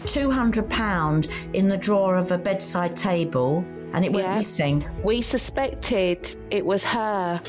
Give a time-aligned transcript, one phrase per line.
[0.00, 4.36] £200 in the drawer of a bedside table and it went Yeah.
[4.36, 4.84] missing.
[5.02, 7.40] We suspected it was her.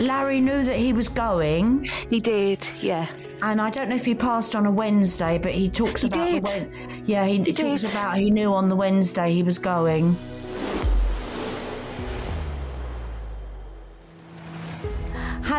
[0.00, 3.06] Larry knew that he was going, He did, yeah.
[3.42, 6.26] and I don't know if he passed on a Wednesday, but he talks He about
[6.26, 6.44] did.
[6.44, 6.70] the Wed-
[7.06, 7.90] yeah, he, he talks did.
[7.92, 10.14] about he knew on the Wednesday he was going.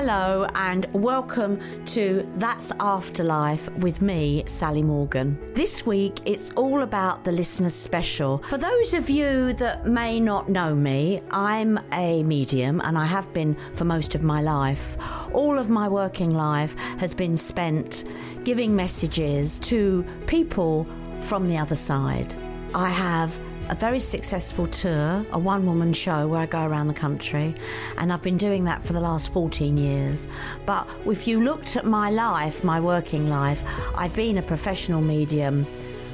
[0.07, 5.37] Hello and welcome to That's Afterlife with me, Sally Morgan.
[5.53, 8.37] This week it's all about the listeners' special.
[8.37, 13.33] For those of you that may not know me, I'm a medium and I have
[13.33, 14.95] been for most of my life.
[15.33, 18.05] All of my working life has been spent
[18.45, 20.87] giving messages to people
[21.19, 22.33] from the other side.
[22.73, 23.37] I have
[23.69, 27.53] a very successful tour, a one woman show where I go around the country,
[27.97, 30.27] and I've been doing that for the last 14 years.
[30.65, 33.63] But if you looked at my life, my working life,
[33.95, 35.65] I've been a professional medium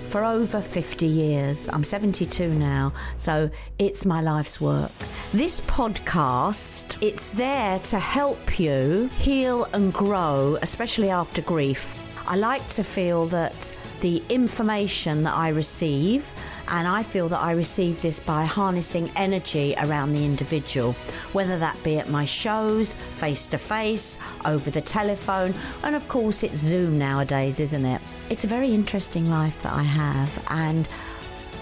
[0.06, 1.70] for over 50 years.
[1.70, 4.92] I'm 72 now, so it's my life's work.
[5.32, 11.96] This podcast, it's there to help you heal and grow, especially after grief.
[12.28, 16.32] I like to feel that the information that I receive
[16.68, 20.94] and I feel that I receive this by harnessing energy around the individual,
[21.34, 26.44] whether that be at my shows, face to face, over the telephone, and of course
[26.44, 28.02] it's Zoom nowadays, isn't it?
[28.30, 30.88] It's a very interesting life that I have, and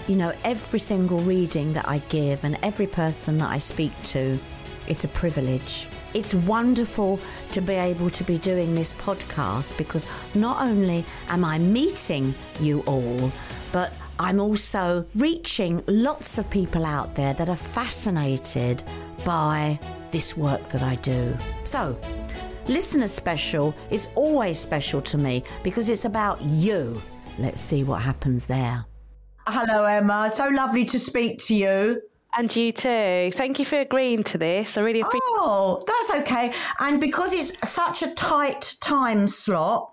[0.08, 4.38] you know, every single reading that I give and every person that I speak to,
[4.88, 5.86] it's a privilege.
[6.14, 7.18] It's wonderful
[7.52, 12.80] to be able to be doing this podcast because not only am I meeting you
[12.80, 13.32] all,
[13.72, 13.92] but
[14.22, 18.84] I'm also reaching lots of people out there that are fascinated
[19.24, 19.80] by
[20.12, 21.36] this work that I do.
[21.64, 21.98] So,
[22.68, 27.02] listener special is always special to me because it's about you.
[27.40, 28.84] Let's see what happens there.
[29.48, 30.30] Hello, Emma.
[30.30, 32.00] So lovely to speak to you.
[32.38, 33.32] And you too.
[33.34, 34.78] Thank you for agreeing to this.
[34.78, 36.52] I really appreciate Oh, that's okay.
[36.78, 39.92] And because it's such a tight time slot,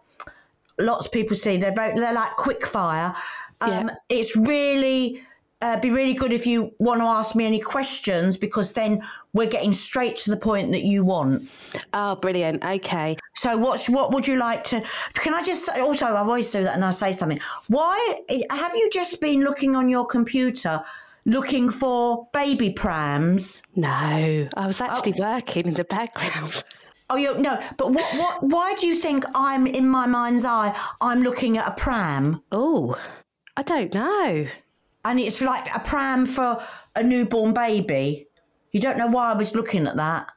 [0.78, 3.16] lots of people see they're very, they're like quick fire.
[3.62, 3.96] Um, Yeah.
[4.10, 5.22] It's really
[5.62, 9.02] uh, be really good if you want to ask me any questions because then
[9.34, 11.52] we're getting straight to the point that you want.
[11.94, 12.64] Oh, brilliant.
[12.64, 13.18] Okay.
[13.36, 14.82] So what's what would you like to?
[15.16, 17.40] Can I just also I always do that and I say something.
[17.68, 18.20] Why
[18.52, 20.82] have you just been looking on your computer?
[21.26, 23.62] Looking for baby prams.
[23.76, 23.90] No,
[24.56, 26.64] I was actually working in the background.
[27.12, 30.78] Oh, you no, but what, what, why do you think I'm in my mind's eye?
[31.02, 32.96] I'm looking at a pram, Oh,
[33.60, 34.48] I don't know.
[35.04, 36.62] and it's like a pram for
[36.96, 38.28] a newborn baby.
[38.72, 40.28] You don't know why I was looking at that.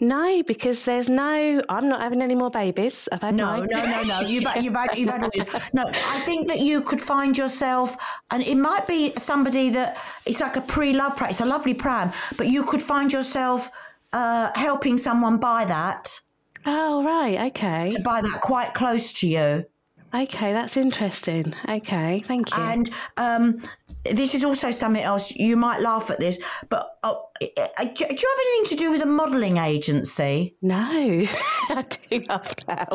[0.00, 1.62] No, because there's no.
[1.68, 3.08] I'm not having any more babies.
[3.12, 3.68] I've had No, mine.
[3.70, 4.20] no, no, no.
[4.32, 5.46] You've had, you've had, you've had all this.
[5.72, 7.96] No, I think that you could find yourself,
[8.32, 9.96] and it might be somebody that
[10.26, 11.30] it's like a pre-love pram.
[11.30, 13.70] It's a lovely pram, but you could find yourself
[14.12, 16.20] uh, helping someone buy that,
[16.66, 17.38] Oh, right.
[17.50, 17.90] Okay.
[17.90, 19.64] to buy that quite close to you.
[20.14, 21.54] Okay, that's interesting.
[21.68, 22.62] Okay, thank you.
[22.62, 23.60] And um,
[24.04, 25.32] this is also something else.
[25.32, 26.38] You might laugh at this,
[26.68, 30.54] but oh, uh, do, you have anything to do with a modelling agency?
[30.62, 30.76] no,
[31.68, 32.86] I do love now.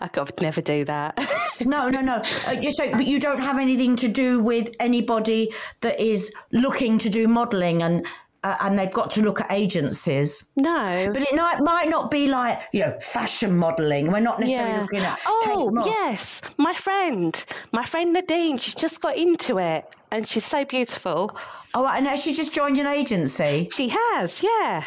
[0.00, 1.20] I could never do that.
[1.60, 2.16] No, no, no.
[2.48, 5.52] Uh, so, but you don't have anything to do with anybody
[5.82, 8.04] that is looking to do modelling and.
[8.44, 11.10] Uh, and they've got to look at agencies, no.
[11.14, 14.12] but it might, might not be like you know fashion modelling.
[14.12, 14.80] We're not necessarily yeah.
[14.82, 15.86] looking at Oh, Kate Moss.
[15.86, 16.42] yes.
[16.58, 21.36] My friend, my friend Nadine, she's just got into it and she's so beautiful.
[21.74, 23.68] Oh, and has she just joined an agency?
[23.74, 24.84] She has, yeah.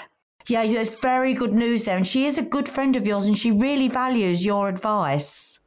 [0.47, 3.37] Yeah, there's very good news there, and she is a good friend of yours, and
[3.37, 5.59] she really values your advice.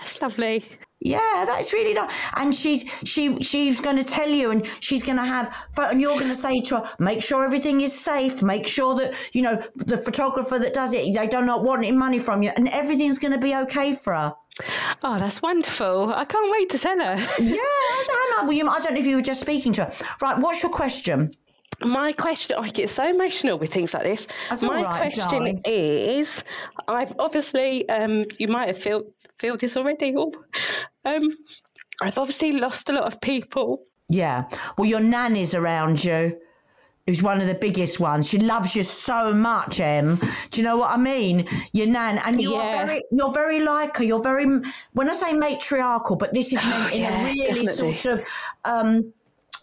[0.00, 0.64] That's lovely.
[1.02, 2.12] Yeah, that's really nice.
[2.36, 6.14] And she's she she's going to tell you, and she's going to have, and you're
[6.18, 9.56] going to say to her, make sure everything is safe, make sure that you know
[9.76, 13.18] the photographer that does it, they do not want any money from you, and everything's
[13.18, 14.34] going to be okay for her.
[15.02, 16.12] Oh, that's wonderful.
[16.12, 17.16] I can't wait to tell her.
[17.38, 19.92] Yeah, how well, you, I don't know if you were just speaking to her.
[20.20, 21.30] Right, what's your question?
[21.82, 24.26] My question, I get so emotional with things like this.
[24.50, 25.62] That's My right, question darling.
[25.64, 26.44] is,
[26.88, 29.04] I've obviously, um, you might have feel
[29.38, 30.14] feel this already.
[30.14, 30.32] Oh,
[31.04, 31.28] um,
[32.02, 33.82] I've obviously lost a lot of people.
[34.08, 36.38] Yeah, well, your nan is around you.
[37.06, 38.28] Who's one of the biggest ones?
[38.28, 40.16] She loves you so much, Em.
[40.50, 41.48] Do you know what I mean?
[41.72, 42.84] Your nan, and you're Yeah.
[42.86, 44.04] very, you're very like her.
[44.04, 44.46] You're very,
[44.92, 47.96] when I say matriarchal, but this is meant in yeah, a really definitely.
[47.96, 48.28] sort of
[48.64, 49.12] um,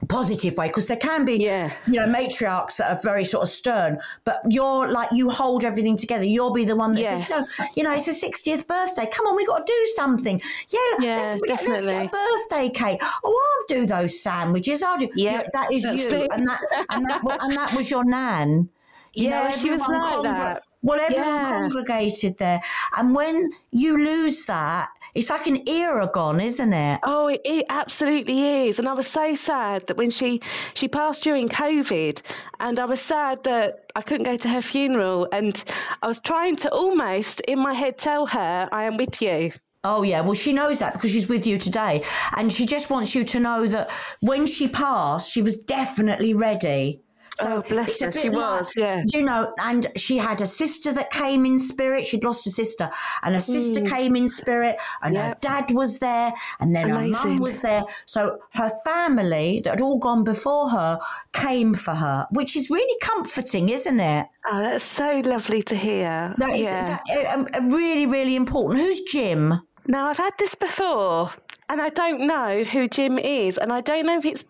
[0.07, 1.71] positive way because there can be Yeah.
[1.85, 5.97] you know matriarchs that are very sort of stern but you're like you hold everything
[5.97, 6.23] together.
[6.23, 7.15] You'll be the one that Yeah.
[7.15, 9.07] says you know you know it's the 60th birthday.
[9.11, 10.41] Come on we got to do something.
[10.69, 12.05] Yeah, Yeah, let's, let's get definitely.
[12.05, 13.01] a birthday cake.
[13.23, 14.81] Oh I'll do those sandwiches.
[14.83, 16.27] I'll do Yeah, that is you.
[16.31, 18.69] and that and that and that was your nan.
[19.13, 20.63] You Yeah, she was like that.
[20.83, 22.61] well everyone congregated there.
[22.95, 26.99] And when you lose that it's like an era gone isn't it?
[27.03, 30.41] Oh, it, it absolutely is, and I was so sad that when she
[30.75, 32.21] she passed during COVID,
[32.59, 35.63] and I was sad that I couldn't go to her funeral, and
[36.03, 39.51] I was trying to almost in my head tell her I am with you.
[39.83, 42.03] Oh yeah, well she knows that because she's with you today,
[42.35, 43.89] and she just wants you to know that
[44.21, 47.01] when she passed, she was definitely ready.
[47.41, 49.03] Oh, bless her, she was, yeah.
[49.07, 52.05] You know, and she had a sister that came in spirit.
[52.05, 52.89] She'd lost a sister,
[53.23, 55.39] and her sister came in spirit, and her Hmm.
[55.41, 57.83] Dad was there, and then her mum was there.
[58.05, 60.99] So her family that had all gone before her
[61.33, 64.25] came for her, which is really comforting, isn't it?
[64.49, 66.33] Oh, that's so lovely to hear.
[66.37, 66.99] That is yeah.
[67.07, 68.79] that, um, uh, really, really important.
[68.79, 69.61] Who's Jim?
[69.87, 71.31] Now, I've had this before,
[71.69, 74.45] and I don't know who Jim is, and I don't know if it's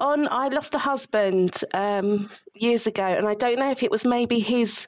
[0.00, 0.28] on.
[0.30, 4.38] I lost a husband um, years ago, and I don't know if it was maybe
[4.38, 4.86] his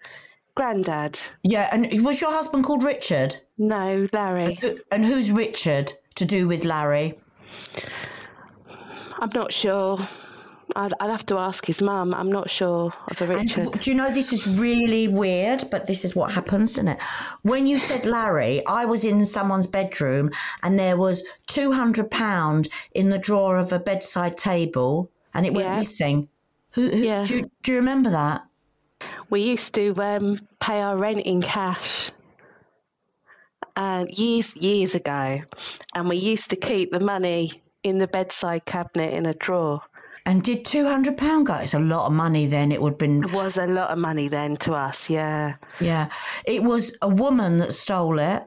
[0.55, 1.19] granddad.
[1.43, 3.37] Yeah, and was your husband called Richard?
[3.59, 4.55] No, Larry.
[4.55, 7.19] Who- And who's Richard to do with Larry?
[9.19, 9.99] I'm not sure.
[10.76, 12.14] I'd, I'd have to ask his mum.
[12.14, 13.81] I'm not sure of a And Richard.
[13.81, 17.00] do you know this is really weird, but this is what happens, isn't it?
[17.43, 20.31] When you said Larry, I was in someone's bedroom
[20.62, 25.52] and there was two hundred pound in the drawer of a bedside table, and it
[25.55, 25.76] went Yeah.
[25.78, 26.28] missing.
[26.72, 26.88] Who?
[26.90, 27.25] who Yeah.
[27.25, 28.43] do, you, do you remember that?
[29.31, 32.11] We used to um, pay our rent in cash.
[33.76, 35.40] Uh, years years ago,
[35.94, 39.81] and we used to keep the money in the bedside cabinet in a drawer.
[40.26, 41.55] And did two hundred pound go?
[41.55, 42.46] It's a lot of money.
[42.46, 43.25] Then it would have been.
[43.25, 45.56] It was a lot of money then to us, yeah.
[45.81, 46.11] Yeah,
[46.44, 48.43] it was a woman that stole it.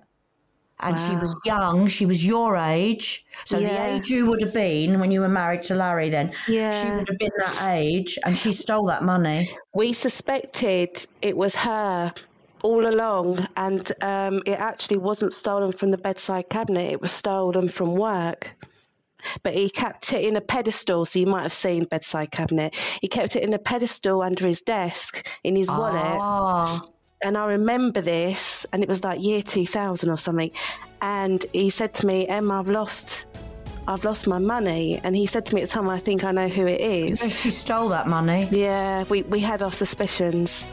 [0.79, 1.87] And she was young.
[1.87, 3.25] She was your age.
[3.45, 6.33] So the age you would have been when you were married to Larry, then.
[6.49, 8.19] yeah, She would have been that age.
[8.25, 9.49] And she stole that money.
[9.73, 12.13] We suspected it was her
[12.63, 17.69] all along, and um, it actually wasn't stolen from the bedside cabinet, it was stolen
[17.69, 18.53] from work.
[19.43, 22.75] But he kept it in a pedestal, so you might have seen bedside cabinet.
[23.01, 26.17] He kept it in a pedestal under his desk in his wallet.
[26.19, 26.81] Oh.
[27.23, 30.51] And I remember this, and it was like year 2000 or something.
[31.01, 33.25] And he said to me, Emma, I've lost.
[33.87, 34.99] I've lost my money.
[35.03, 37.21] And he said to me at the time, I think I know who it is.
[37.23, 38.47] Oh, she stole that money.
[38.51, 40.65] Yeah, we, we had our suspicions.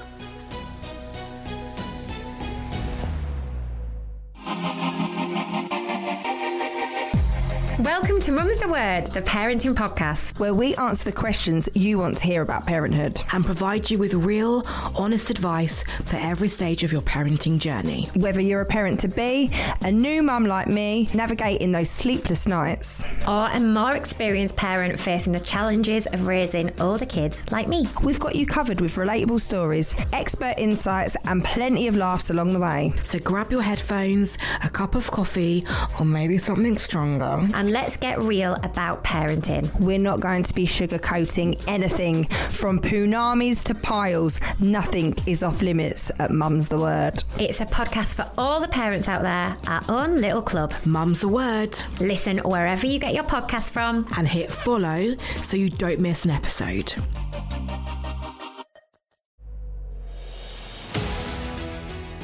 [7.85, 10.39] Welcome to Mum's the Word, the parenting podcast.
[10.39, 13.23] where we answer the questions you want to hear about parenthood.
[13.33, 14.65] and provide you with real,
[14.99, 18.11] honest advice for every stage of your parenting journey.
[18.17, 19.51] Whether you're a parent to be,
[19.81, 23.03] a new mum like me, navigating those sleepless nights.
[23.27, 27.87] Or a more experienced parent facing the challenges of raising older kids like me.
[28.03, 32.61] We've got you covered with relatable stories, expert insights, and plenty of laughs along the
[32.61, 32.93] way.
[33.05, 35.65] So grab your headphones, a cup of coffee,
[35.99, 37.49] or maybe something stronger.
[37.71, 39.73] And let's get real about parenting.
[39.79, 44.41] We're not going to be sugarcoating anything from poonamis to piles.
[44.59, 47.23] Nothing is off limits at Mum's the Word.
[47.39, 50.75] It's a podcast for all the parents out there, our own little club.
[50.85, 51.81] Mum's the word.
[52.01, 54.05] Listen wherever you get your podcast from.
[54.19, 56.91] And hit follow so you don't miss an episode.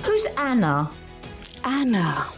[0.02, 0.90] Who's Anna?
[1.62, 2.32] Anna.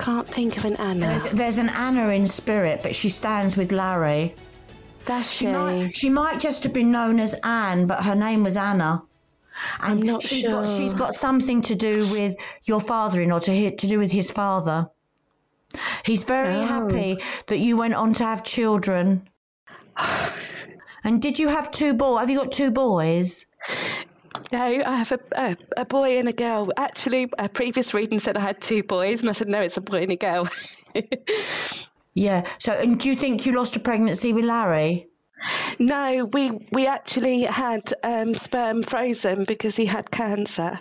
[0.00, 1.00] Can't think of an Anna.
[1.06, 4.34] There's, there's an Anna in spirit, but she stands with Larry.
[5.06, 5.46] Does she?
[5.46, 9.02] She might, she might just have been known as Anne, but her name was Anna.
[9.82, 10.52] And I'm not she's sure.
[10.52, 14.88] got she's got something to do with your father-in-law, to to do with his father.
[16.04, 16.66] He's very Oh.
[16.66, 19.28] happy that you went on to have children.
[21.04, 22.20] and did you have two boys?
[22.20, 23.46] Have you got two boys?
[24.52, 26.72] No, I have a, a, a boy and a girl.
[26.76, 29.80] Actually, a previous reading said I had two boys, and I said, no, it's a
[29.80, 30.48] boy and a girl.
[32.14, 32.46] Yeah.
[32.58, 35.06] So, and do you think you lost a pregnancy with Larry?
[35.78, 40.78] no, we, we actually had um, sperm frozen because he had cancer.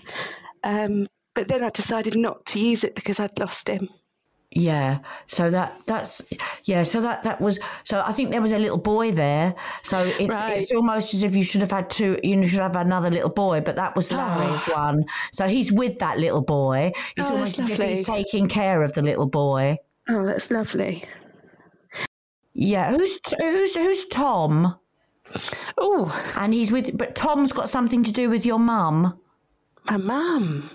[0.63, 3.89] Um, but then I decided not to use it because I'd lost him.
[4.51, 4.99] Yeah.
[5.27, 6.23] So that that's
[6.63, 6.81] yeah.
[6.83, 8.01] So that that was so.
[8.05, 9.53] I think there was a little boy there.
[9.83, 10.57] So it's Right.
[10.57, 12.17] it's almost as if you should have had two.
[12.23, 14.15] You should have another little boy, but that was ah.
[14.39, 15.05] Larry's one.
[15.31, 16.91] So he's with that little boy.
[17.15, 19.77] It's Oh, almost as if he's taking care of the little boy.
[20.09, 21.03] Oh, that's lovely.
[22.53, 22.91] Yeah.
[22.91, 24.75] Who's who's who's Tom?
[25.77, 29.19] Oh, And he's with, but Tom's got something to do with your mum.
[29.85, 30.71] my mum.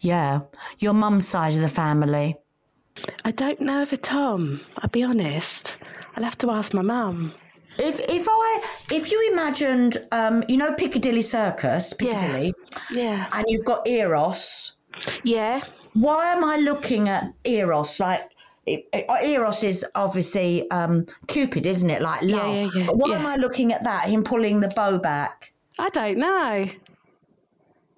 [0.00, 0.40] Yeah,
[0.78, 2.36] your mum's side of the family.
[3.24, 4.60] I don't know of a Tom.
[4.78, 5.78] I'll be honest.
[6.16, 7.32] I'll have to ask my mum.
[7.78, 12.52] If if I if you imagined, um, you know Piccadilly Circus, Piccadilly,
[12.90, 13.28] Yeah.
[13.32, 14.74] and you've got Eros.
[15.22, 15.60] Yeah.
[15.92, 18.22] Why am I looking at Eros like?
[18.66, 18.84] it-
[19.24, 22.02] Eros is obviously um, Cupid, isn't it?
[22.02, 22.54] Like love.
[22.54, 23.16] yeah, yeah, But why yeah.
[23.20, 24.08] am I looking at that?
[24.08, 25.52] Him pulling the bow back.
[25.78, 26.68] I don't know.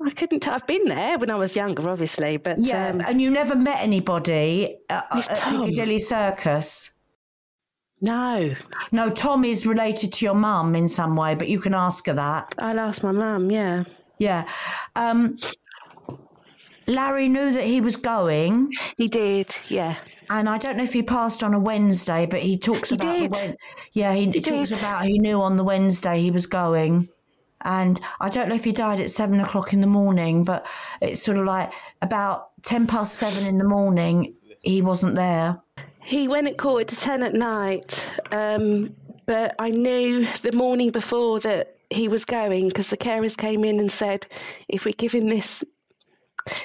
[0.04, 0.48] I couldn't.
[0.48, 3.82] I've been there when I was younger, obviously, but Yeah, um, and you never met
[3.82, 4.78] anybody
[5.14, 6.92] With at Piccadilly Circus.
[8.00, 8.54] no.
[8.92, 12.14] No, Tom is related to your mum in some way, but you can ask her
[12.14, 12.52] that.
[12.58, 13.50] I'll ask my mum.
[13.50, 13.84] Yeah.
[14.18, 14.48] Yeah.
[14.96, 15.36] Um,
[16.86, 19.48] Larry knew that he was going, He did.
[19.68, 19.96] Yeah.
[20.30, 23.12] and I don't know if he passed on a Wednesday, but he talks He about
[23.18, 23.32] did.
[23.32, 23.56] the
[23.92, 24.78] yeah, he, talks did.
[24.78, 27.08] about he knew on the Wednesday he was going.
[27.62, 30.66] And I don't know if he died at seven o'clock in the morning, but
[31.00, 34.32] it's sort of like about ten past seven in the morning.
[34.62, 35.60] He wasn't there.
[36.04, 38.94] He went at quarter to ten at night, um,
[39.26, 43.80] but I knew the morning before that he was going because the carers came in
[43.80, 44.26] and said,
[44.68, 45.64] if we give him this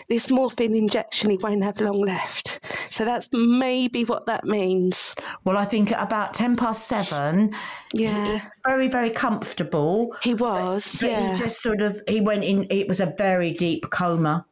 [0.09, 2.59] this morphine injection, he won't have long left.
[2.89, 5.15] So that's maybe what that means.
[5.43, 7.53] Well, I think at about ten past seven,
[7.93, 10.15] Yeah, very very comfortable.
[10.23, 10.97] he was.
[10.99, 12.67] But yeah, he just sort of he went in.
[12.69, 14.45] It was a very deep coma.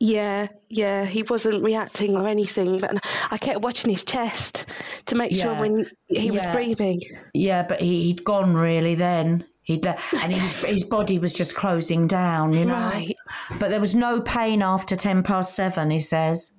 [0.00, 1.04] yeah, yeah.
[1.06, 2.98] He wasn't reacting or anything, but
[3.30, 4.66] I kept watching his chest
[5.06, 7.00] to make sure when he was breathing.
[7.34, 9.44] Yeah, but he'd gone really then.
[9.68, 12.72] He'd uh, and his, his body was just closing down, you know.
[12.72, 13.14] Right.
[13.60, 15.90] But there was no pain after ten past seven.
[15.90, 16.54] He says,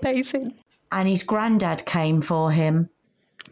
[0.00, 0.54] Amazing.
[0.90, 2.88] and his granddad came for him.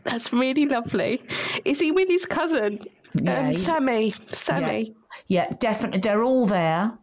[0.05, 1.23] That's really lovely.
[1.67, 2.81] Is he with his cousin?
[3.13, 4.15] Yeah, um, Sammy.
[4.29, 4.95] Sammy.
[5.27, 6.01] Yeah, definitely.
[6.01, 6.97] They're all there.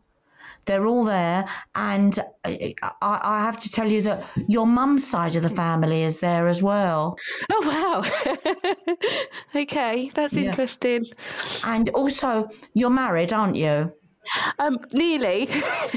[0.65, 1.45] They're all there,
[1.75, 6.03] and I, I I have to tell you that your mum's side of the family
[6.03, 7.17] is there as well.
[7.51, 8.95] Oh wow.
[9.55, 10.49] okay, that's Yeah.
[10.49, 11.05] interesting.
[11.65, 13.93] And also, you're married, aren't you?
[14.57, 15.47] Um, nearly.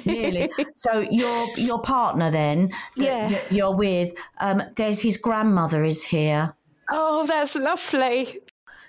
[0.05, 0.51] Nearly.
[0.77, 3.41] so your your partner then, that Yeah.
[3.51, 4.13] you're with.
[4.41, 6.55] Um, there's his grandmother is here.
[6.91, 8.39] oh, that's lovely.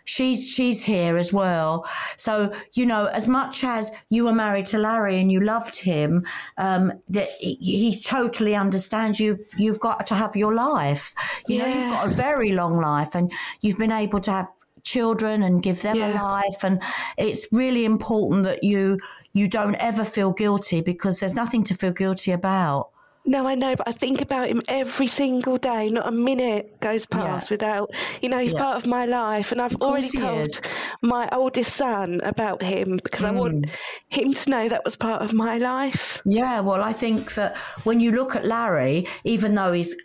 [0.10, 1.88] She's she's here as well.
[2.18, 6.24] So you know, as much as you were married to Larry and you loved him,
[6.58, 9.38] um, that he, he totally understands you.
[9.56, 11.13] You've got to have your life.
[11.48, 14.50] You know, you've got a very long life, and you've been able to have
[14.84, 16.63] children and give them a life.
[16.63, 16.82] And
[17.16, 18.98] it's really important that you
[19.34, 22.89] you don't ever feel guilty because there's nothing to feel guilty about.
[23.30, 25.92] No, I know, but I think about him every single day.
[25.92, 27.92] Not a minute goes past without,
[28.24, 28.60] you know, he's Yeah.
[28.60, 29.52] part of my life.
[29.52, 30.60] And I've already told is.
[31.04, 33.70] my oldest son about him because I want Mm.
[34.08, 36.24] him to know that was part of my life.
[36.26, 39.96] Yeah, well, I think that when you look at Larry, even though he's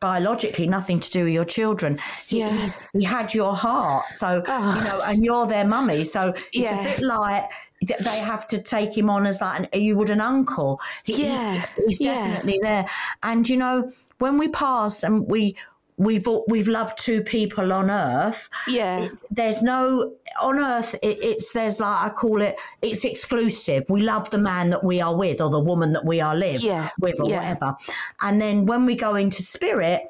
[0.00, 2.48] biologically nothing to do with your children, he, Yeah.
[2.50, 4.10] he's, he had your heart.
[4.10, 4.78] So, Ah.
[4.78, 6.02] you know, and you're their mummy.
[6.04, 6.80] So it's Yeah.
[6.80, 7.44] a bit like
[7.80, 10.80] they have to take him on as like an, you would an uncle.
[11.04, 12.14] He, he- Yeah, he's yeah.
[12.14, 12.86] definitely there.
[13.22, 15.56] And, you know, when we pass and we,
[15.96, 18.48] We've we've loved two people on Earth.
[18.66, 19.08] Yeah.
[19.30, 20.94] There's no on Earth.
[21.02, 22.54] It, it's there's like I call it.
[22.80, 23.84] It's exclusive.
[23.90, 26.62] We love the man that we are with, or the woman that we are live
[26.62, 27.40] Yeah, with, or yeah.
[27.40, 27.74] whatever.
[28.22, 30.04] And then when we go into spirit,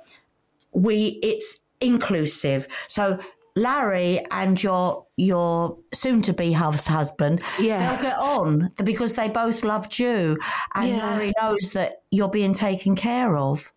[0.73, 2.69] we it's inclusive.
[2.87, 3.19] So
[3.57, 7.79] Larry and your your soon to be husband, Yeah.
[7.97, 10.39] they'll get on because they both loved you,
[10.75, 10.97] and Yeah.
[11.11, 13.73] Larry knows that you're being taken care of.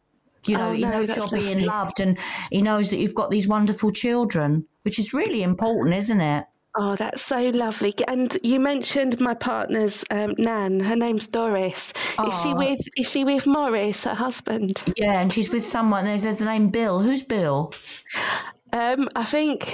[0.45, 2.17] You know, Oh, he no, knows you're being loved, and
[2.51, 6.45] he knows that you've got these wonderful children, which is really important, isn't it?
[6.75, 7.93] Oh, that's so lovely.
[8.07, 10.79] And you mentioned my partner's um, nan.
[10.79, 11.93] Her name's Doris.
[12.27, 12.57] Is she Oh.
[12.57, 12.79] with?
[12.97, 14.81] Is she with Morris, her husband?
[14.97, 16.05] Yeah, and she's with someone.
[16.05, 16.99] There's, there's the name Bill.
[16.99, 17.73] Who's Bill?
[18.73, 19.71] Um, I think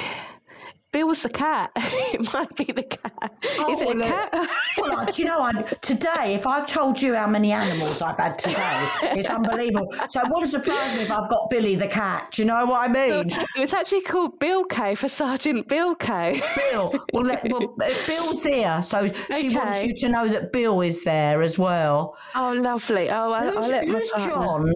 [0.91, 1.72] Bill's the cat.
[1.77, 3.34] it might be the cat.
[3.44, 4.50] Is it well, a uh, cat?
[4.77, 8.18] Well, I- do you know, I, today, if I told you how many animals I've
[8.18, 9.88] had today, it's unbelievable.
[10.10, 12.32] So it wouldn't surprise me if I've got Billy the cat.
[12.32, 13.32] Do you know what I mean?
[13.32, 16.41] it was actually called Bill K for Sergeant Bilko.
[16.72, 17.06] Bill.
[17.13, 17.74] Well, let, well,
[18.08, 19.08] Bill's here, so
[19.39, 22.18] she wants you to know that Bill is there as well.
[22.36, 23.10] oh, lovely.
[23.10, 24.25] Oh, I, Who's, I'll let my who's.
[24.25, 24.74] John?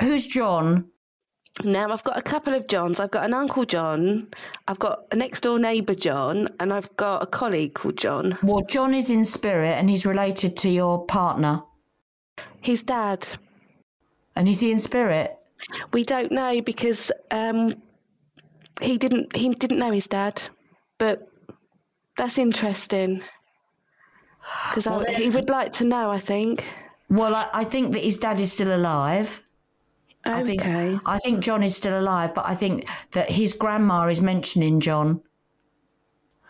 [0.00, 0.91] Who's John?
[1.64, 2.98] Now I've got a couple of Johns.
[2.98, 4.28] I've got an Uncle John,
[4.68, 8.36] I've got a next door neighbour John, and I've got a colleague called John.
[8.42, 11.62] Well, John is in spirit and he's related to your partner.
[12.60, 13.26] His dad.
[14.34, 15.36] And is he in spirit?
[15.92, 17.74] We don't know because um,
[18.80, 19.36] he didn't.
[19.36, 20.42] He didn't know his dad.
[20.98, 21.28] but
[22.16, 23.22] that's interesting
[24.68, 26.10] because Well, he would like to know.
[26.10, 26.68] I think.
[27.08, 29.40] Well, I, I think that his dad is still alive.
[30.24, 30.98] I think Okay.
[31.04, 35.20] I think John is still alive, but I think that his grandma is mentioning John.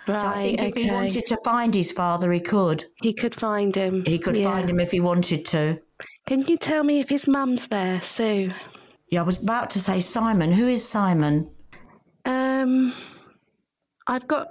[0.06, 0.18] Right.
[0.18, 0.82] So I think if okay.
[0.82, 2.84] he wanted to find his father, he could.
[3.02, 4.04] He could find him.
[4.04, 4.50] He could Yeah.
[4.52, 5.80] find him if he wanted to.
[6.26, 8.50] Can you tell me if his mum's there, Sue?
[9.08, 10.52] Yeah, I was about to say Simon.
[10.52, 11.50] Who is Simon?
[12.24, 12.92] Um,
[14.06, 14.48] I've got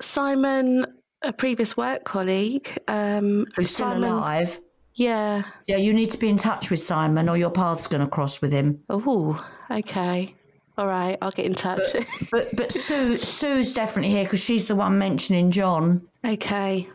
[0.00, 0.86] Simon,
[1.22, 2.76] a previous work colleague.
[2.88, 4.58] Um, Who's still Simon, alive?
[4.96, 5.42] Yeah.
[5.66, 8.40] Yeah, you need to be in touch with Simon, or your path's going to cross
[8.40, 8.80] with him.
[8.88, 10.34] Oh, okay.
[10.78, 11.80] All right, I'll get in touch.
[12.30, 16.02] But but Sue Sue's definitely here because she's the one mentioning John.
[16.26, 16.88] okay.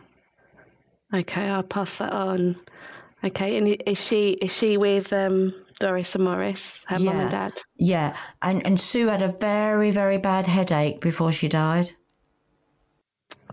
[1.14, 2.56] Okay, I'll pass that on.
[3.24, 7.52] Okay, and is she is she with um, Doris and Morris, her mum and dad?
[7.76, 11.90] Yeah, and and Sue had a very very bad headache before she died.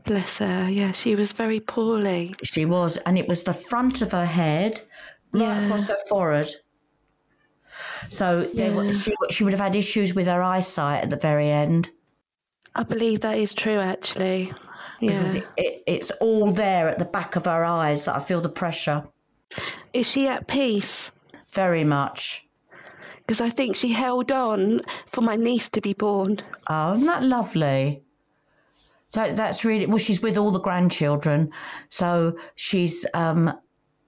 [0.04, 0.68] Bless her.
[0.70, 2.34] Yeah, she was very poorly.
[2.44, 4.80] She was, and it was the front of her head,
[5.34, 5.66] right Yeah.
[5.66, 6.50] across her forehead.
[8.10, 11.90] So wa- she she would have had issues with her eyesight at the very end
[12.76, 14.52] I believe that is true, actually.
[15.00, 15.42] because Yeah.
[15.58, 18.50] it, it, it's all there at the back of her eyes that I feel the
[18.50, 19.04] pressure
[19.94, 21.12] Is she at peace?
[21.54, 22.48] very much.
[23.26, 26.42] Because I think she held on for my niece to be born.
[26.70, 28.04] Oh, isn't that lovely?
[29.10, 29.98] So that's really well.
[29.98, 31.52] She's with all the grandchildren,
[31.90, 33.52] so she's um,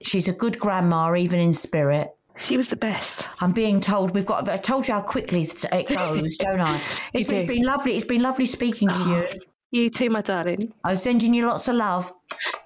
[0.00, 2.14] she's a good grandma, even in spirit.
[2.38, 3.28] She was the best.
[3.40, 4.48] I'm being told we've got.
[4.48, 6.80] I told you how quickly it goes, don't I?
[7.14, 7.94] It's been, it's been lovely.
[7.96, 9.40] It's been lovely speaking to you.
[9.72, 10.72] You too, my darling.
[10.84, 12.12] I'm sending you lots of love.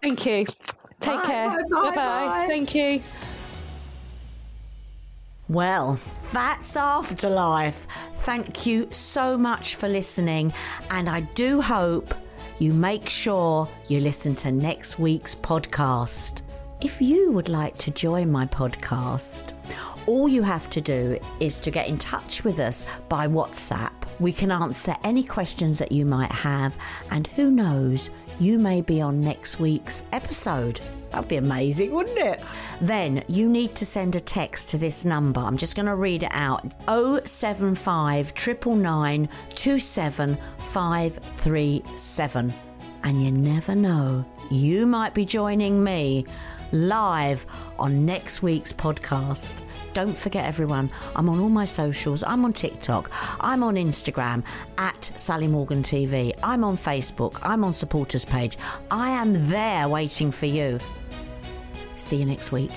[0.02, 0.44] Thank you.
[1.00, 1.48] Take Bye, care.
[1.48, 1.94] bye, bye, Bye-bye.
[1.94, 2.44] bye.
[2.48, 3.02] Thank you.
[5.48, 5.98] Well,
[6.32, 7.86] that's Afterlife.
[8.14, 10.52] Thank you so much for listening,
[10.90, 12.12] and I do hope
[12.58, 16.42] you make sure you listen to next week's podcast.
[16.80, 19.52] If you would like to join my podcast,
[20.06, 23.92] all you have to do is to get in touch with us by WhatsApp.
[24.20, 26.78] We can answer any questions that you might have,
[27.10, 30.80] and who knows, you may be on next week's episode.
[31.16, 32.42] That'd be amazing, wouldn't it?
[32.78, 35.40] Then you need to send a text to this number.
[35.40, 36.74] I'm just going to read it out
[37.26, 42.52] 075 999 27537.
[43.02, 46.26] And you never know, you might be joining me
[46.72, 47.46] live
[47.78, 49.62] on next week's podcast.
[49.94, 52.22] Don't forget, everyone, I'm on all my socials.
[52.22, 53.10] I'm on TikTok.
[53.40, 54.44] I'm on Instagram
[54.76, 56.34] at Sally Morgan TV.
[56.42, 57.38] I'm on Facebook.
[57.42, 58.58] I'm on supporters page.
[58.90, 60.78] I am there waiting for you.
[61.96, 62.70] See you next week.